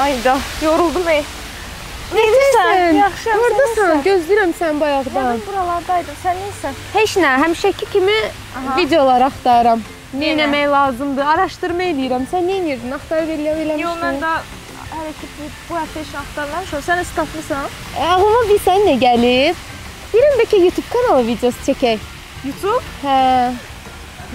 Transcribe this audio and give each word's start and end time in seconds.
Ayda, 0.00 0.38
yoruldum 0.64 1.08
ey. 1.08 1.22
Necəsən? 2.14 2.96
Yaxşıyam, 2.96 3.38
sən 3.38 3.42
Hardasan? 3.44 3.90
necəsən? 3.90 4.02
Gözləyirəm 4.06 4.52
sən 4.58 4.78
bayaqdan. 4.80 5.26
Ben 5.28 5.42
buralardaydım. 5.46 6.14
Sen 6.22 6.36
neysen? 6.42 6.78
Heç 6.94 7.16
nə, 7.22 7.32
həmişəki 7.44 7.88
kimi 7.92 8.16
Aha. 8.58 8.76
videolar 8.78 9.26
axtarıram. 9.28 9.82
Nə 10.18 10.30
etmək 10.34 10.64
lazımdır? 10.72 11.26
Araşdırma 11.34 11.84
eləyirəm. 11.92 12.24
Sən 12.32 12.48
nə 12.48 12.56
edirdin? 12.62 12.94
Axtarıb 12.96 13.30
elə 13.36 13.52
eləmişdin. 13.52 13.82
Yo, 13.84 13.92
mən 14.00 14.18
də 14.24 14.32
hələ 14.94 15.12
ki 15.20 15.28
bu, 15.38 15.74
həftə 15.76 16.02
işin 16.06 16.18
axtarmamışam. 16.22 16.84
Sən 16.88 17.02
də 17.02 17.04
tapmısan? 17.16 17.66
E, 18.00 18.06
Ağlıma 18.14 18.42
bir 18.50 18.62
sən 18.66 18.86
nə 18.88 18.94
gəlib? 19.04 19.64
Deyirəm 20.12 20.38
bəlkə 20.42 20.62
YouTube 20.64 20.88
kanalı 20.94 21.26
videosu 21.26 21.66
çəkək. 21.68 22.08
YouTube? 22.44 22.80
Hə. 23.04 23.18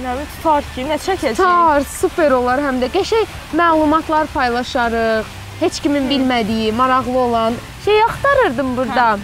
Nə 0.04 0.14
bir 0.20 0.30
tutar 0.36 0.64
ki, 0.76 0.86
nə 0.92 1.00
çəkəcəyik? 1.02 1.42
Tar, 1.42 1.84
super 2.00 2.38
olar 2.38 2.62
həm 2.64 2.80
də. 2.84 2.92
Qəşəng 2.94 3.28
məlumatlar 3.58 4.30
paylaşarıq. 4.34 5.34
Heç 5.60 5.80
kimin 5.80 6.10
bilmədiyi, 6.10 6.72
maraqlı 6.72 7.18
olan 7.18 7.54
şey 7.86 8.04
axtarırdım 8.04 8.78
burada. 8.78 9.20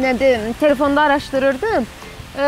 Nədir? 0.00 0.38
Telefonda 0.60 1.02
araşdırırdım. 1.02 1.86
Ee, 2.38 2.42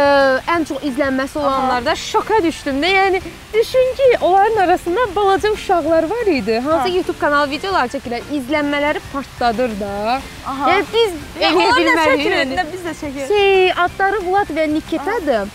ən 0.47 0.65
çox 0.69 0.84
izlənməsi 0.87 1.39
olanlarda 1.39 1.95
şoka 1.99 2.37
düşdüm 2.43 2.77
də. 2.83 2.91
Yəni 2.93 3.21
düşün 3.55 3.89
ki, 3.99 4.19
onların 4.21 4.57
arasında 4.57 5.01
balaca 5.17 5.51
uşaqlar 5.53 6.03
var 6.11 6.27
idi. 6.27 6.59
Hansı 6.61 6.89
Ha. 6.89 6.95
YouTube 6.97 7.19
kanalı 7.19 7.51
videolar 7.51 7.89
çəkirlər, 7.91 8.23
izlənmələri 8.33 9.01
partladır 9.12 9.75
da. 9.81 10.21
Aha. 10.47 10.71
Yəni 10.71 10.84
biz 10.93 11.17
eləyə 11.41 11.73
bilmərik. 11.81 12.25
yəni. 12.27 12.65
biz 12.73 12.87
də 12.87 12.95
çəkir. 13.01 13.29
Şey, 13.29 13.73
adları 13.73 14.23
Vlad 14.27 14.55
və 14.55 14.69
Nikitadır. 14.75 15.49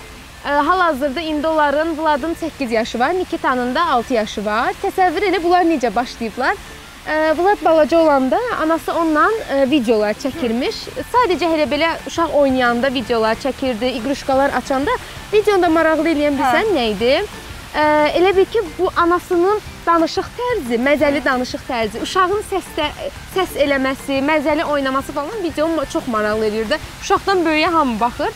Ə, 0.46 0.58
Hal-hazırda 0.68 1.22
indi 1.22 1.48
onların 1.48 1.98
Vladın 1.98 2.34
8 2.34 2.72
yaşı 2.72 3.00
var, 3.00 3.14
Nikitanın 3.14 3.76
da 3.76 3.86
6 3.86 4.14
yaşı 4.14 4.46
var. 4.46 4.74
Təsəvvür 4.84 5.24
elə 5.32 5.44
bunlar 5.44 5.62
necə 5.64 5.96
başlayıblar. 5.96 6.56
Vlad 7.38 7.66
balaca 7.66 8.00
olanda 8.00 8.40
anası 8.62 8.94
onunla 8.94 9.28
ə, 9.30 9.70
videolar 9.70 10.16
çəkirmiş. 10.20 10.80
Sadəcə 11.14 11.48
elə 11.56 11.68
belə 11.72 11.94
uşaq 12.08 12.34
oynayanda 12.36 12.90
videolar 12.94 13.36
çəkirdi, 13.40 13.94
iqruşkalar 14.02 14.52
açanda 14.58 14.92
videonda 15.34 15.70
maraqlı 15.70 16.10
eləyən 16.12 16.36
bilsən 16.40 16.74
nə 16.76 16.86
idi? 16.96 17.14
Elə 17.78 18.32
bil 18.36 18.48
ki, 18.52 18.64
bu 18.80 18.90
anasının 18.98 19.60
danışıq 19.86 20.30
tərzi, 20.38 20.80
məzəli 20.84 21.24
danışıq 21.24 21.64
tərzi, 21.68 22.02
uşağın 22.04 22.44
səsdə 22.52 22.88
səs 23.36 23.56
eləməsi, 23.64 24.20
məzəli 24.28 24.66
oynaması 24.66 25.14
falan 25.16 25.44
videonu 25.44 25.86
çox 25.94 26.08
maraqlı 26.12 26.48
eləyirdi. 26.50 26.80
Uşaqdan 27.02 27.46
böyüyə 27.46 27.70
hamı 27.72 28.00
baxır. 28.00 28.34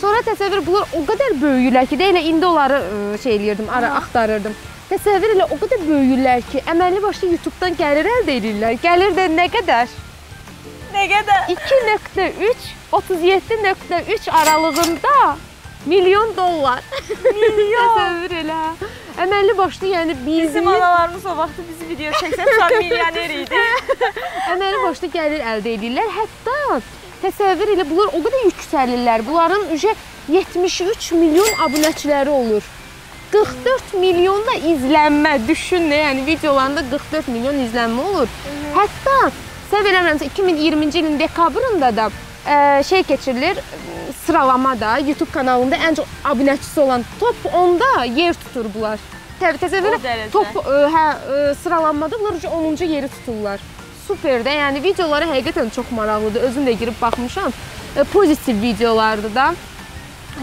Sonra 0.00 0.20
təsəvvür 0.26 0.66
bunlar 0.66 0.94
o 0.98 1.02
qədər 1.08 1.38
böyüyürlər 1.40 1.88
ki, 1.88 1.98
də 1.98 2.12
elə 2.12 2.22
indi 2.28 2.46
onları 2.46 2.82
ə, 2.82 3.22
şey 3.22 3.38
eləyirdim, 3.38 3.70
ara 3.70 3.94
axtarırdım. 4.02 4.54
Təsəvvür 4.92 5.30
elə 5.32 5.44
o 5.48 5.56
qədər 5.56 5.86
böyüyürlər 5.88 6.42
ki, 6.50 6.60
əməlli 6.68 6.98
başlı 7.00 7.30
YouTube-dan 7.30 7.76
gəlir 7.78 8.08
əldə 8.18 8.32
edirlər. 8.36 8.74
Gəlir 8.82 9.14
də 9.16 9.24
nə 9.32 9.46
qədər? 9.48 9.94
Nə 10.92 11.04
qədər? 11.08 11.46
2.3 11.48 12.66
37.3 12.98 14.28
aralığında 14.40 15.14
milyon 15.88 16.34
dollar. 16.36 16.84
Milyon. 17.38 17.94
Təsəvvür 17.94 18.34
elə. 18.42 18.58
Əməlli 19.24 19.54
başlı, 19.62 19.94
yəni 19.94 20.18
bizi 20.26 20.42
Bizim 20.42 20.68
analarımız 20.74 21.24
o 21.24 21.38
vaxtı 21.40 21.64
bizi 21.70 21.88
video 21.88 22.12
çəksə, 22.12 22.50
uşaq 22.52 22.76
milyoner 22.82 23.34
idi. 23.38 23.64
əməlli 24.52 24.84
başlı 24.84 25.12
gəlir 25.16 25.48
əldə 25.54 25.74
edirlər. 25.78 26.12
Hətta 26.18 26.82
təsəvvür 27.24 27.74
elə 27.78 27.88
bunlar 27.88 28.12
o 28.12 28.22
qədər 28.28 28.46
yüksəlirlər. 28.50 29.24
Bunların 29.24 29.66
ücə 29.72 29.96
73 30.28 31.12
milyon 31.24 31.60
abunəçiləri 31.64 32.36
olur. 32.36 32.72
44 33.32 33.94
milyon 34.00 34.44
da 34.46 34.58
izlənmə. 34.72 35.36
Düşün 35.48 35.88
nə, 35.90 36.00
yəni 36.02 36.26
videolarında 36.26 36.84
44 36.90 37.30
milyon 37.32 37.62
izlənmə 37.64 38.04
olur. 38.10 38.34
Hətta 38.76 39.16
səhv 39.70 39.88
eləmirəmsə 39.88 40.28
2020-ci 40.28 41.00
ilin 41.00 41.16
dekabrında 41.20 41.90
da 41.96 42.10
ə, 42.10 42.58
şey 42.84 43.06
keçirilir 43.08 43.56
ə, 43.56 43.64
sıralama 44.26 44.74
da 44.80 44.98
YouTube 45.00 45.30
kanalında 45.32 45.80
ən 45.88 45.96
çox 45.96 46.16
abunəçisi 46.28 46.80
olan 46.84 47.04
top 47.20 47.48
10-da 47.52 48.04
yer 48.04 48.36
tutur 48.44 48.68
bunlar. 48.74 49.00
Təbii 49.40 49.64
təsəvvür 49.64 49.98
top 50.34 50.60
ə, 50.62 50.80
hə 50.92 51.06
ə, 51.08 51.42
sıralanmada 51.64 52.20
bunlar 52.20 52.36
ücə 52.36 52.52
10-cu 52.52 52.92
yeri 52.94 53.08
tuturlar. 53.16 53.64
Super 54.06 54.44
də, 54.44 54.58
yəni 54.60 54.82
videoları 54.84 55.30
həqiqətən 55.30 55.72
çox 55.72 55.88
maraqlıdır. 55.94 56.50
Özüm 56.50 56.66
də 56.68 56.76
girib 56.78 57.00
baxmışam. 57.00 57.52
E, 57.96 58.04
pozitiv 58.12 58.58
videolardır 58.62 59.34
da. 59.34 59.52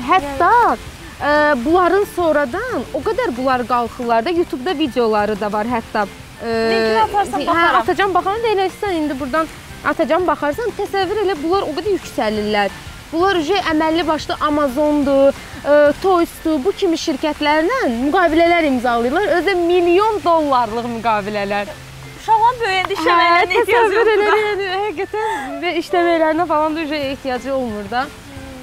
Hətta 0.08 0.78
ə, 1.22 1.32
bunların 1.66 2.06
sonradan 2.16 2.84
o 2.94 3.02
qədər 3.06 3.36
bunlar 3.38 3.66
qalxırlar 3.68 4.26
da 4.26 4.34
YouTube-da 4.34 4.78
videoları 4.78 5.40
da 5.40 5.52
var 5.54 5.68
hətta. 5.68 6.08
Linkini 6.44 7.02
atarsan 7.02 7.42
hə, 7.42 7.48
baxaram. 7.48 7.82
atacağam 7.82 8.14
baxaram 8.16 8.44
da 8.44 8.54
eləsən 8.56 8.94
indi 9.02 9.20
burdan 9.20 9.48
atacağam 9.86 10.28
baxarsan 10.28 10.72
təsəvvür 10.78 11.26
elə 11.26 11.36
bunlar 11.44 11.68
o 11.68 11.74
qədər 11.76 11.98
yüksəlirlər. 11.98 12.72
Bunlar 13.12 13.40
ücə 13.42 13.58
əməlli 13.72 14.06
başlı 14.08 14.36
Amazondur, 14.46 15.34
ə, 15.66 15.76
Toysdur, 16.04 16.60
bu 16.64 16.72
kimi 16.78 16.96
şirkətlərlə 17.02 17.80
müqavilələr 18.06 18.68
imzalayırlar. 18.70 19.32
Özə 19.40 19.56
milyon 19.60 20.22
dollarlıq 20.24 20.88
müqavilələr. 20.94 21.72
Uşaqlar 22.20 22.60
böyüyəndə 22.62 22.94
Hə, 22.94 23.02
işləmələrinə 23.02 23.60
ehtiyacı 23.60 23.72
təsəvvür 23.72 23.98
yoxdur. 23.98 24.14
elə, 24.14 24.68
yəni 24.70 24.82
həqiqətən 24.86 25.60
və 25.64 25.72
işləmələrinə 25.82 26.46
falan 26.54 26.76
da 26.78 26.84
ücə 26.86 27.00
ehtiyacı 27.12 27.54
olmur 27.56 27.90
da. 27.92 28.06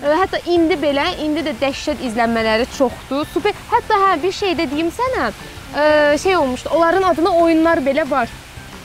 Hətta 0.02 0.38
indi 0.52 0.76
belə, 0.76 1.06
indi 1.24 1.42
də 1.46 1.54
dəhşət 1.60 2.02
izlənmələri 2.04 2.66
çoxdur. 2.76 3.24
Super. 3.32 3.54
Hətta 3.70 3.96
hə 4.02 4.10
bir 4.22 4.34
şey 4.34 4.56
də 4.58 4.66
deyim 4.70 4.90
sənə. 4.92 5.30
Ə, 5.72 6.18
şey 6.20 6.36
olmuşdu. 6.36 6.70
Onların 6.76 7.02
adına 7.02 7.30
oyunlar 7.30 7.80
belə 7.84 8.04
var. 8.10 8.28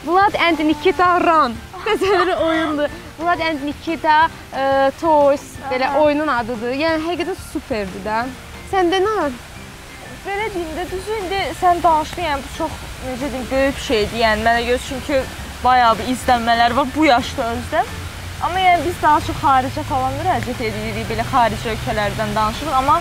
Vlad 0.06 0.36
and 0.48 0.60
Nikita 0.60 1.20
Run. 1.20 1.58
Təsəvvür 1.86 2.34
oyundur. 2.48 2.98
Vlad 3.20 3.44
and 3.50 3.66
Nikita 3.68 4.18
ə, 4.54 4.92
Toys 5.02 5.44
belə 5.70 5.92
oyunun 6.00 6.32
adıdır. 6.32 6.74
Yəni 6.80 7.06
həqiqətən 7.10 7.40
superdir 7.52 8.06
də. 8.08 8.24
Səndə 8.72 9.04
nə 9.04 9.16
var? 9.20 9.40
Belə 10.26 10.48
deyim 10.54 10.74
də, 10.78 10.86
düzü 10.92 11.18
indi 11.18 11.42
sən 11.60 11.82
danışdın, 11.84 12.24
yəni 12.24 12.44
bu 12.46 12.58
çox 12.58 12.82
necə 13.08 13.32
deyim, 13.34 13.48
böyük 13.52 13.80
şeydir. 13.88 14.20
Yəni 14.22 14.46
mənə 14.46 14.66
görə 14.68 14.84
çünki 14.88 15.24
bir 15.64 16.04
izlənmələr 16.14 16.76
var 16.78 16.88
bu 16.96 17.06
yaşda 17.10 17.52
özdə. 17.56 17.84
Amma 18.44 18.60
yəni 18.60 18.86
biz 18.86 18.96
daha 19.02 19.20
çox 19.28 19.36
xaricə 19.44 19.84
falan 19.90 20.14
müraciət 20.20 20.62
edirik, 20.70 21.06
belə 21.12 21.26
xarici 21.32 21.70
ölkələrdən 21.74 22.32
danışırıq, 22.36 22.74
amma 22.80 22.96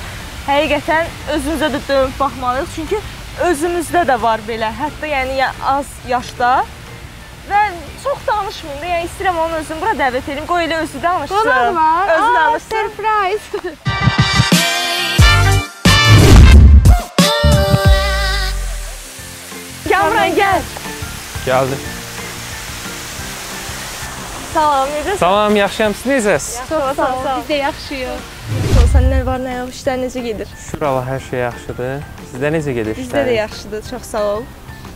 həqiqətən 0.49 1.07
özümüzə 1.37 1.71
də 1.77 1.81
dönüb 1.89 2.19
baxmalıyıq. 2.21 2.69
Çünki 2.77 3.01
özümüzdə 3.49 4.03
də 4.11 4.19
var 4.23 4.43
belə, 4.49 4.69
hətta 4.83 5.09
yəni 5.09 5.39
ya- 5.41 5.55
az 5.75 5.87
yaşda 6.09 6.51
və 7.51 7.61
çox 8.05 8.19
danışmayım 8.27 8.83
da, 8.83 8.87
yəni 8.93 9.09
istəyirəm 9.09 9.39
onun 9.45 9.57
özünü 9.63 9.81
bura 9.81 9.95
dəvət 10.03 10.29
edim, 10.35 10.47
qoy 10.47 10.65
elə 10.69 10.83
özü 10.85 11.03
danışsın. 11.03 11.37
Qonaq 11.37 11.75
var. 11.75 12.09
Özü 12.19 12.35
danışsın. 12.35 12.69
surprise. 12.77 13.77
Kamran 19.91 20.35
gəl. 20.37 20.63
Gəldim. 21.47 22.00
Salam, 24.55 24.89
necəsən? 24.91 25.19
Salam, 25.21 25.57
yaxşıyam. 25.57 25.95
Siz 25.95 26.07
necəsiz? 26.13 26.69
Çox 26.69 26.97
sağ 26.97 27.09
ol. 27.17 27.27
Biz 27.41 27.51
də 27.51 27.59
yaxşıyıq. 27.61 28.31
Sən 28.91 29.05
nə 29.07 29.21
var, 29.27 29.39
nə 29.39 29.53
yox, 29.61 29.77
işlər 29.79 30.01
necə 30.03 30.23
gedir? 30.25 30.49
Şükür 30.65 30.87
Allah, 30.89 31.05
hər 31.07 31.21
şey 31.29 31.41
yaxşıdır. 31.45 31.93
Sizdə 32.33 32.49
necə 32.57 32.73
gedir 32.75 32.97
Bizdə 32.99 33.05
işlər? 33.07 33.29
də 33.29 33.37
yaxşıdır, 33.37 33.85
çox 33.91 34.09
sağ 34.11 34.23
ol. 34.33 34.43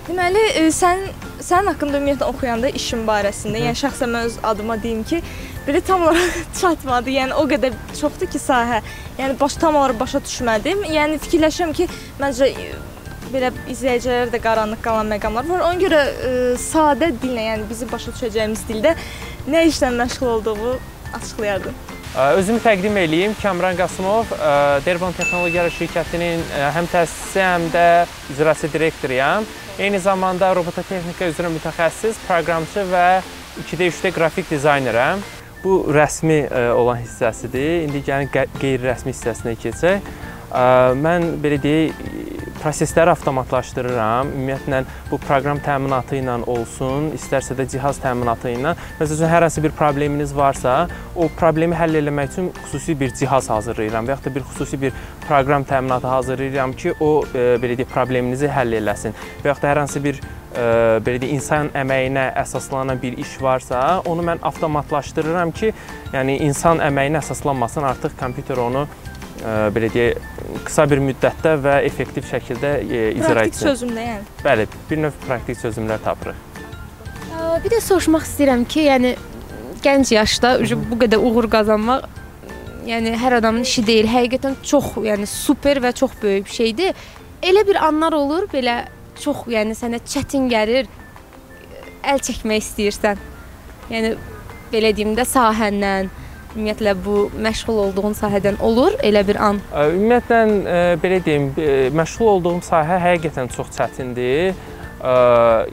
Deməli, 0.08 0.42
e, 0.58 0.64
sən 0.74 1.04
sənin 1.46 1.70
haqqında 1.70 2.00
ümumiyyətlə 2.00 2.26
oxuyanda 2.32 2.72
işin 2.80 3.04
barəsində, 3.08 3.60
yəni 3.62 3.78
şəxsən 3.78 4.10
mən 4.16 4.26
öz 4.28 4.38
adıma 4.50 4.76
deyim 4.82 5.04
ki, 5.06 5.20
belə 5.68 5.80
tam 5.86 6.02
olaraq 6.08 6.40
çatmadı. 6.60 7.14
Yəni 7.14 7.38
o 7.38 7.46
qədər 7.54 7.78
çoxdur 8.00 8.32
ki 8.34 8.42
sahə. 8.42 8.82
Yəni 9.20 9.38
baş 9.40 9.60
tam 9.62 9.78
olaraq 9.78 10.00
başa 10.02 10.20
düşmədim. 10.26 10.82
Yəni 10.96 11.22
fikirləşirəm 11.22 11.72
ki, 11.78 11.86
məncə 12.20 12.50
belə 13.34 13.50
izləyicilərə 13.70 14.30
də 14.32 14.40
qaranlıq 14.42 14.82
qalan 14.84 15.10
məqamlar 15.16 15.48
var. 15.48 15.66
Ona 15.68 15.80
görə 15.80 16.00
e, 16.04 16.32
sadə 16.60 17.10
dillə, 17.22 17.48
yəni 17.50 17.66
bizi 17.70 17.88
başa 17.90 18.14
düşəcəyimiz 18.14 18.64
dildə 18.70 18.94
nə 19.50 19.66
işlə 19.70 19.90
məşğul 19.98 20.30
olduğumu 20.36 20.76
açıqlayardım. 21.18 21.74
Ə, 22.14 22.28
Özümü 22.38 22.60
təqdim 22.62 22.96
eləyim. 23.00 23.32
Kamran 23.40 23.74
Qasımov, 23.74 24.30
ə, 24.38 24.50
Derbon 24.86 25.14
Texnologiyalar 25.18 25.74
şirkətinin 25.74 26.44
ə, 26.46 26.68
həm 26.76 26.86
təsisçisi, 26.92 27.40
həm 27.42 27.64
də 27.74 27.86
icraçı 28.34 28.70
direktoruyam. 28.72 29.46
Eyni 29.82 29.98
zamanda 29.98 30.52
robototexnika 30.54 31.26
üzrə 31.32 31.50
mütəxəssis, 31.56 32.20
proqramçı 32.28 32.86
və 32.92 33.06
2D 33.64 33.88
3D 33.90 34.14
qrafik 34.14 34.46
dizaynerəm. 34.52 35.24
Bu 35.64 35.80
rəsmi 35.96 36.44
ə, 36.46 36.68
olan 36.78 37.02
hissəsidir. 37.02 37.88
İndi 37.88 38.04
gəlin 38.06 38.30
qeyri-rəsmi 38.30 39.10
hissəsinə 39.10 39.56
keçək. 39.58 40.14
Ə, 40.54 40.64
Mən 40.94 41.32
belə 41.42 41.58
deyək, 41.66 42.06
prosesləri 42.64 43.12
avtomatlaşdırıram. 43.12 44.30
Ümumiyyətlə 44.32 44.82
bu 45.10 45.18
proqram 45.20 45.60
təminatı 45.64 46.18
ilə 46.20 46.38
olsun, 46.50 47.10
istərsə 47.16 47.56
də 47.58 47.66
cihaz 47.74 48.00
təminatı 48.02 48.54
ilə. 48.54 48.74
Məsələn, 49.00 49.28
hər 49.30 49.46
hansı 49.46 49.64
bir 49.64 49.74
probleminiz 49.76 50.32
varsa, 50.36 50.86
o 51.16 51.28
problemi 51.40 51.76
həll 51.76 52.00
etmək 52.00 52.32
üçün 52.32 52.48
xüsusi 52.62 52.96
bir 53.00 53.12
cihaz 53.18 53.50
hazırlayıram 53.52 54.08
və 54.08 54.16
yaxud 54.16 54.30
da 54.30 54.34
bir 54.38 54.46
xüsusi 54.52 54.80
bir 54.80 54.94
proqram 55.26 55.66
təminatı 55.68 56.08
hazırlayıram 56.08 56.72
ki, 56.72 56.94
o 57.00 57.10
e, 57.34 57.44
belə 57.60 57.76
deyək 57.80 57.92
probleminizi 57.92 58.48
həll 58.48 58.78
eləsin. 58.80 59.16
Və 59.44 59.52
yaxud 59.52 59.66
da 59.66 59.72
hər 59.72 59.82
hansı 59.84 60.04
bir 60.04 60.20
ə, 60.20 60.66
belə 61.04 61.20
deyək, 61.20 61.34
insan 61.36 61.72
əməyinə 61.76 62.30
əsaslanan 62.44 63.00
bir 63.02 63.18
iş 63.20 63.36
varsa, 63.44 64.00
onu 64.08 64.24
mən 64.24 64.40
avtomatlaşdırıram 64.50 65.52
ki, 65.58 65.74
yəni 66.16 66.40
insan 66.48 66.80
əməyinə 66.84 67.20
əsaslanmasın, 67.20 67.90
artıq 67.92 68.16
kompüter 68.20 68.62
onu 68.64 68.86
ə, 68.86 69.58
belə 69.74 69.92
deyək, 69.92 70.30
qısa 70.64 70.86
bir 70.90 71.00
müddətdə 71.04 71.54
və 71.64 71.76
effektiv 71.88 72.26
şəkildə 72.30 72.72
ə, 72.80 73.04
icra 73.18 73.34
Praktik 73.34 73.54
etsin. 73.54 73.68
sözümlə 73.68 74.08
yəni. 74.08 74.34
Bəli, 74.44 74.66
bir 74.90 75.02
növ 75.04 75.22
praktik 75.26 75.60
çözümlər 75.62 76.02
tapırıq. 76.04 76.42
Bir 77.64 77.70
də 77.70 77.80
soruşmaq 77.84 78.24
istəyirəm 78.26 78.64
ki, 78.68 78.84
yəni 78.88 79.14
gənc 79.84 80.10
yaşda 80.14 80.56
bu 80.90 80.98
qədər 81.02 81.22
uğur 81.22 81.48
qazanmaq 81.52 82.08
yəni 82.88 83.14
hər 83.20 83.38
adamın 83.40 83.64
işi 83.64 83.86
deyil. 83.86 84.08
Həqiqətən 84.10 84.58
çox, 84.62 84.94
yəni 85.04 85.26
super 85.30 85.80
və 85.84 85.92
çox 85.96 86.16
böyük 86.22 86.46
bir 86.46 86.56
şeydir. 86.58 87.06
Elə 87.42 87.66
bir 87.68 87.80
anlar 87.84 88.12
olur, 88.16 88.48
belə 88.52 88.84
çox, 89.20 89.44
yəni 89.52 89.76
sənə 89.78 90.00
çətin 90.08 90.48
gəlir, 90.52 90.88
əl 92.04 92.20
çəkmək 92.28 92.64
istəyirsən. 92.64 93.22
Yəni 93.92 94.14
belə 94.72 94.92
deyim 94.96 95.14
də 95.16 95.26
sahəndən, 95.28 96.10
ümumiyyətlə 96.54 96.94
bu 97.04 97.30
məşğul 97.42 97.78
olduğun 97.88 98.14
sahədən 98.18 98.60
olur 98.62 98.94
elə 99.02 99.24
bir 99.26 99.40
an. 99.42 99.58
Ümumiyyətlə 99.74 100.40
belə 101.02 101.18
deyim, 101.24 101.50
məşğul 101.98 102.30
olduğum 102.36 102.60
sahə 102.66 103.00
həqiqətən 103.02 103.50
çox 103.54 103.72
çətindir. 103.78 104.54
Ə, 105.04 105.14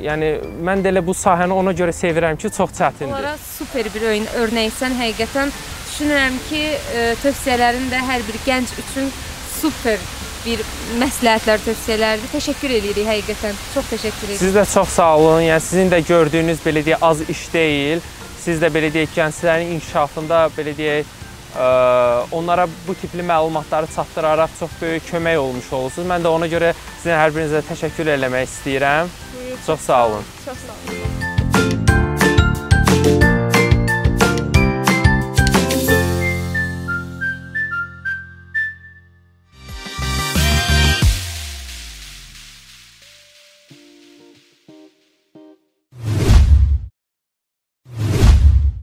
Yəni 0.04 0.32
mən 0.66 0.82
də 0.84 0.92
elə 0.92 1.04
bu 1.06 1.14
sahəni 1.16 1.56
ona 1.56 1.72
görə 1.78 1.94
sevirəm 1.96 2.40
ki, 2.42 2.50
çox 2.52 2.74
çətindir. 2.80 3.14
Onlara 3.14 3.36
super 3.40 3.88
bir 3.94 4.08
oyun 4.10 4.26
örnəksən. 4.42 4.98
Həqiqətən 5.00 5.54
düşünürəm 5.92 6.40
ki, 6.50 6.64
ə, 6.74 7.06
tövsiyələrin 7.22 7.88
də 7.94 8.02
hər 8.10 8.26
bir 8.28 8.42
gənc 8.48 8.74
üçün 8.82 9.08
super 9.62 10.02
bir 10.42 10.64
məsləhətlər, 11.00 11.62
tövsiyələrdir. 11.68 12.32
Təşəkkür 12.34 12.74
edirik 12.80 13.08
həqiqətən. 13.08 13.60
Çox 13.76 13.92
təşəkkür 13.94 14.26
edirik. 14.32 14.42
Siz 14.42 14.56
də 14.58 14.66
çox 14.74 14.98
sağ 14.98 15.12
olun. 15.20 15.46
Yəni 15.46 15.64
sizin 15.68 15.94
də 15.94 16.02
gördüyünüz 16.08 16.66
belə 16.66 16.84
deyək 16.90 17.06
az 17.12 17.22
iş 17.30 17.46
deyil. 17.54 18.02
Siz 18.42 18.62
də 18.62 18.72
belə 18.74 18.90
deyək 18.94 19.12
gənclərin 19.16 19.76
inkişafında 19.76 20.48
belə 20.56 20.74
deyək 20.78 21.12
ə, 21.54 21.68
onlara 22.34 22.66
bu 22.88 22.96
tipli 22.98 23.26
məlumatları 23.28 23.92
çatdıraraq 23.96 24.58
çox 24.60 24.74
böyük 24.82 25.06
kömək 25.12 25.38
olmuş 25.38 25.74
olursunuz. 25.74 26.10
Mən 26.10 26.26
də 26.26 26.34
ona 26.34 26.50
görə 26.50 26.74
sizin 26.98 27.18
hər 27.20 27.36
birinizə 27.36 27.62
təşəkkür 27.70 28.16
eləmək 28.18 28.50
istəyirəm. 28.50 29.14
Çox 29.66 29.88
sağ 29.88 30.06
olun. 30.08 30.28
Çox 30.46 30.68
sağ 30.68 30.78
olun. 30.80 31.01